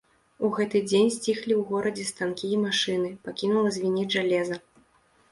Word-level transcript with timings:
У 0.47 0.49
гэты 0.57 0.79
дзень 0.91 1.09
сціхлі 1.15 1.53
ў 1.57 1.61
горадзе 1.71 2.05
станкі 2.11 2.45
і 2.55 2.57
машыны, 2.63 3.11
пакінула 3.27 3.69
звінець 3.77 4.07
жалеза. 4.15 4.57